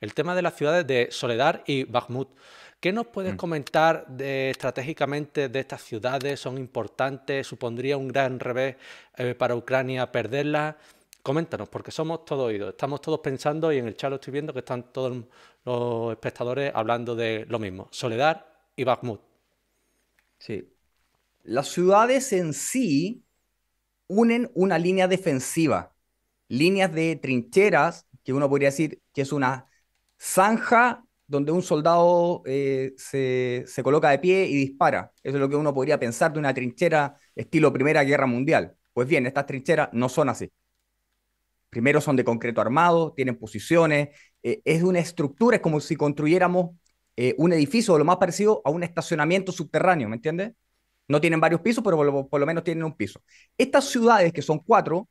[0.00, 2.28] el tema de las ciudades de Soledad y Bakhmut.
[2.80, 3.36] ¿Qué nos puedes mm.
[3.36, 6.40] comentar estratégicamente de estas ciudades?
[6.40, 7.46] ¿Son importantes?
[7.46, 8.76] ¿Supondría un gran revés
[9.16, 10.74] eh, para Ucrania perderlas?
[11.22, 14.52] Coméntanos, porque somos todos oídos, estamos todos pensando y en el chat lo estoy viendo
[14.52, 15.24] que están todos
[15.64, 18.44] los espectadores hablando de lo mismo, Soledad
[18.76, 19.22] y Bakhmut.
[20.36, 20.70] Sí.
[21.44, 23.24] Las ciudades en sí
[24.06, 25.94] unen una línea defensiva,
[26.48, 29.70] líneas de trincheras, que uno podría decir que es una
[30.18, 35.12] zanja donde un soldado eh, se, se, coloca de pie y dispara.
[35.22, 38.76] Eso es lo que uno podría pensar de una trinchera estilo Primera Guerra Mundial.
[38.92, 40.50] Pues bien, estas trincheras no son así.
[41.70, 44.10] Primero son de concreto armado, tienen posiciones,
[44.42, 46.76] eh, es una estructura, es como si construyéramos
[47.16, 50.52] eh, un edificio o lo más parecido a un estacionamiento subterráneo, ¿me entiendes?
[51.08, 53.20] No tienen varios pisos, pero por lo, menos tienen un piso.
[53.58, 55.08] Estas ciudades, que son cuatro,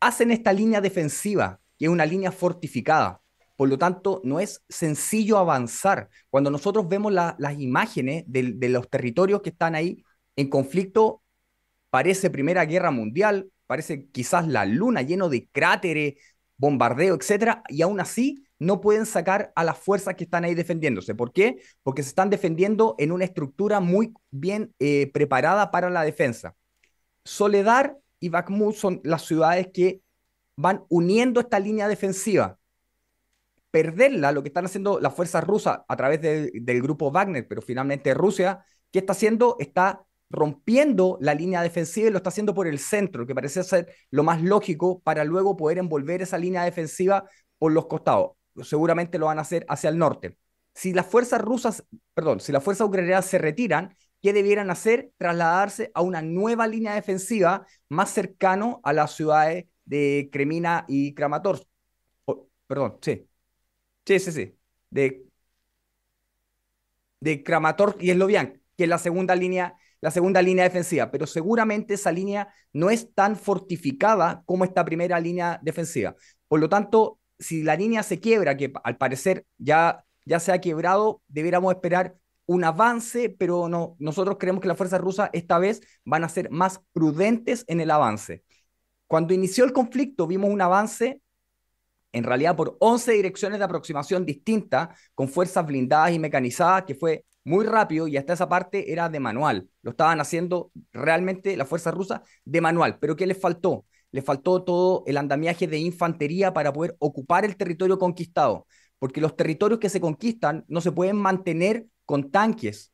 [0.00, 3.23] hacen esta línea defensiva, que es una línea fortificada.
[3.56, 6.08] Por lo tanto, no es sencillo avanzar.
[6.30, 10.04] Cuando nosotros vemos las imágenes de, los territorios que están ahí
[10.36, 11.22] en conflicto,
[11.90, 16.14] parece Primera Guerra Mundial, parece quizás la luna lleno de cráteres,
[16.56, 21.14] bombardeo, etcétera, y aún así no pueden sacar a las fuerzas que están ahí defendiéndose.
[21.14, 21.58] ¿Por qué?
[21.82, 26.56] Porque se están defendiendo en una estructura muy bien eh, preparada para la defensa.
[27.24, 30.00] Soledad y Bakhmut son las ciudades que
[30.56, 32.58] van uniendo esta línea defensiva
[33.74, 38.14] perderla, lo que están haciendo las fuerzas rusas a través del grupo Wagner, pero finalmente
[38.14, 39.56] Rusia, ¿qué está haciendo?
[39.58, 43.92] Está rompiendo la línea defensiva y lo está haciendo por el centro, que parece ser
[44.12, 48.36] lo más lógico para luego poder envolver esa línea defensiva por los costados.
[48.62, 50.38] Seguramente lo van a hacer hacia el norte.
[50.72, 55.10] Si las fuerzas rusas, perdón, si las fuerzas ucranianas se retiran, ¿qué debieran hacer?
[55.18, 61.66] Trasladarse a una nueva línea defensiva más cercano a las ciudades de Kremina y Kramatorsk.
[62.68, 63.26] perdón, sí,
[64.06, 64.58] Sí, sí, sí.
[64.90, 65.26] De,
[67.20, 71.94] de Kramatorsk y Eslovian, que es la segunda línea, la segunda línea defensiva, pero seguramente
[71.94, 76.14] esa línea no es tan fortificada como esta primera línea defensiva.
[76.48, 80.60] Por lo tanto, si la línea se quiebra, que al parecer ya, ya se ha
[80.60, 85.80] quebrado, debiéramos esperar un avance, pero no, nosotros creemos que las fuerzas rusas esta vez
[86.04, 88.44] van a ser más prudentes en el avance.
[89.06, 91.20] Cuando inició el conflicto vimos un avance
[92.14, 97.24] en realidad por 11 direcciones de aproximación distintas, con fuerzas blindadas y mecanizadas, que fue
[97.42, 99.68] muy rápido y hasta esa parte era de manual.
[99.82, 102.98] Lo estaban haciendo realmente las fuerzas rusas de manual.
[103.00, 103.84] Pero ¿qué les faltó?
[104.12, 108.68] Les faltó todo el andamiaje de infantería para poder ocupar el territorio conquistado.
[109.00, 112.92] Porque los territorios que se conquistan no se pueden mantener con tanques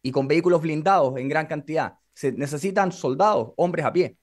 [0.00, 1.94] y con vehículos blindados en gran cantidad.
[2.14, 4.16] Se necesitan soldados, hombres a pie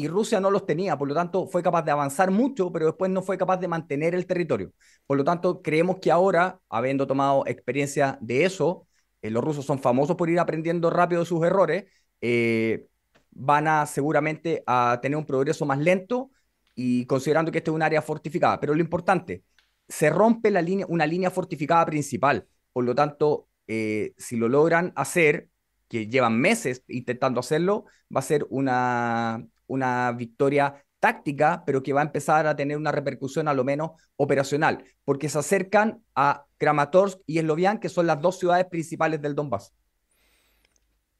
[0.00, 3.10] y Rusia no los tenía, por lo tanto fue capaz de avanzar mucho, pero después
[3.10, 4.72] no fue capaz de mantener el territorio.
[5.06, 8.86] Por lo tanto, creemos que ahora, habiendo tomado experiencia de eso,
[9.20, 11.84] eh, los rusos son famosos por ir aprendiendo rápido sus errores,
[12.22, 12.86] eh,
[13.30, 16.30] van a seguramente a tener un progreso más lento
[16.74, 18.58] y considerando que este es un área fortificada.
[18.58, 19.44] Pero lo importante,
[19.86, 22.46] se rompe la línea, una línea fortificada principal.
[22.72, 25.50] Por lo tanto, eh, si lo logran hacer,
[25.88, 27.84] que llevan meses intentando hacerlo,
[28.14, 32.92] va a ser una, una victoria táctica, pero que va a empezar a tener una
[32.92, 38.20] repercusión a lo menos operacional, porque se acercan a Kramatorsk y Eslovian, que son las
[38.20, 39.72] dos ciudades principales del Donbass.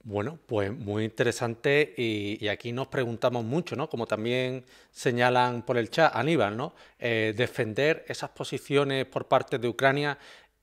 [0.03, 3.89] Bueno, pues muy interesante y, aquí nos preguntamos mucho, ¿no?
[3.91, 6.75] Como también señalan por el chat Aníbal, ¿no?
[6.99, 10.19] Eh, defender esas posiciones por parte de Ucrania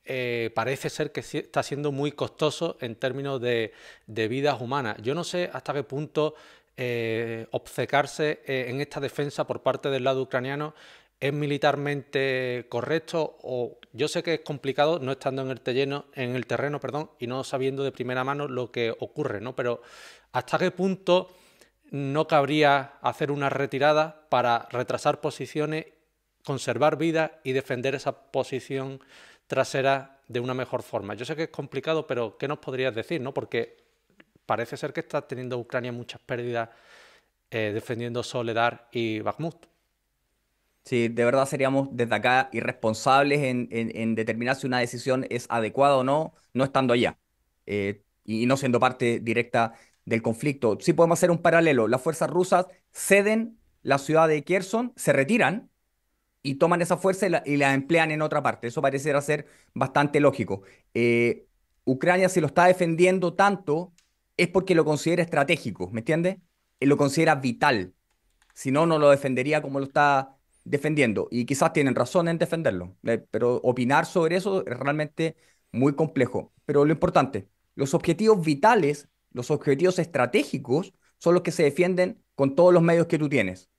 [0.05, 3.73] eh, parece ser que está siendo muy costoso en términos de,
[4.07, 4.97] de vidas humanas.
[5.03, 6.33] Yo no sé hasta qué punto
[6.77, 10.75] eh, obcecarse eh, en esta defensa por parte del lado ucraniano
[11.19, 16.35] es militarmente correcto o yo sé que es complicado no estando en el terreno, en
[16.35, 19.55] el terreno, perdón, y no sabiendo de primera mano lo que ocurre, ¿no?
[19.55, 19.81] Pero
[20.31, 21.31] hasta qué punto
[21.89, 25.87] no cabría hacer una retirada para retrasar posiciones,
[26.43, 28.99] conservar vida y defender esa posición
[29.47, 31.15] trasera de una mejor forma.
[31.15, 33.33] Yo sé que es complicado, pero ¿qué nos podrías decir, no?
[33.33, 33.86] Porque
[34.47, 36.69] parece ser que está teniendo Ucrania muchas pérdidas
[37.51, 39.67] eh, defendiendo Soledad y Bakhmut.
[40.83, 46.03] Sí, de verdad seríamos desde acá irresponsables en, determinar si una decisión es adecuada o
[46.03, 47.19] no, no estando allá
[47.67, 49.73] eh, y no siendo parte directa
[50.05, 50.79] del conflicto.
[50.79, 51.87] Sí podemos hacer un paralelo.
[51.87, 53.57] Las fuerzas rusas ceden
[53.87, 55.69] la ciudad de Kherson, se retiran
[56.43, 58.67] y toman esa fuerza y la, emplean en otra parte.
[58.67, 60.63] Eso pareciera ser bastante lógico.
[60.93, 61.47] Eh,
[61.85, 63.93] Ucrania, si lo está defendiendo tanto,
[64.37, 66.37] es porque lo considera estratégico, ¿me entiendes?
[66.79, 67.93] Lo considera vital.
[68.53, 72.95] Si no, no lo defendería como lo está defendiendo y quizás tienen razón en defenderlo,
[73.03, 75.35] eh, pero opinar sobre eso es realmente
[75.71, 76.53] muy complejo.
[76.65, 82.55] Pero lo importante, los objetivos vitales, los objetivos estratégicos son los que se defienden con
[82.55, 83.69] todos los medios que tú tienes.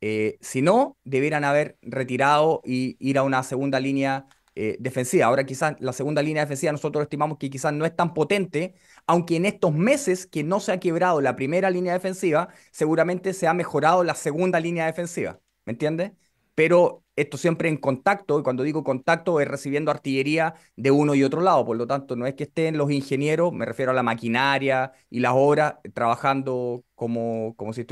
[0.00, 4.26] Eh, si no, debieran haber retirado y ir a una segunda línea
[4.56, 5.26] eh, defensiva.
[5.26, 8.74] Ahora quizás la segunda línea defensiva nosotros estimamos que quizás no es tan potente,
[9.06, 13.46] aunque en estos meses que no se ha quebrado la primera línea defensiva, seguramente se
[13.46, 15.40] ha mejorado la segunda línea defensiva.
[15.66, 16.12] ¿Me entiendes?
[16.54, 21.22] Pero esto siempre en contacto, y cuando digo contacto es recibiendo artillería de uno y
[21.22, 24.02] otro lado, por lo tanto no es que estén los ingenieros, me refiero a la
[24.02, 27.82] maquinaria y las obras, trabajando como, como si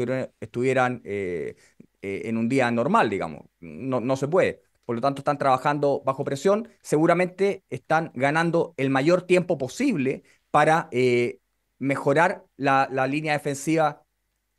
[0.41, 1.57] estuvieran, eh,
[2.03, 6.03] eh, en un día normal, digamos, no, no se puede por lo tanto están trabajando
[6.05, 11.41] bajo presión, seguramente están ganando el mayor tiempo posible para eh,
[11.79, 14.05] mejorar la, línea defensiva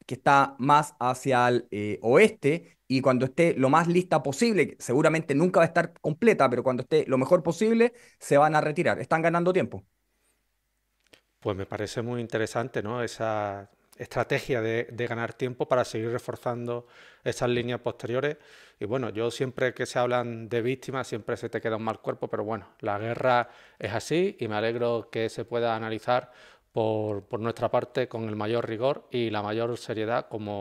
[0.06, 5.34] que está más hacia el eh, oeste y cuando esté lo más lista posible, seguramente
[5.34, 9.00] nunca va a estar completa, pero cuando esté lo mejor posible, se van a retirar.
[9.00, 9.84] Están ganando tiempo.
[11.40, 13.04] Pues me parece muy interesante, ¿no?
[13.04, 16.88] Esa estrategia de, ganar tiempo para seguir reforzando
[17.24, 18.38] esas líneas posteriores.
[18.80, 22.02] Y bueno, yo siempre que se hablan de víctimas, siempre se te queda un mal
[22.02, 23.50] cuerpo, pero bueno, la guerra
[23.80, 26.32] es así y me alegro que se pueda analizar
[26.72, 30.54] por, por nuestra parte con el mayor rigor y la mayor seriedad como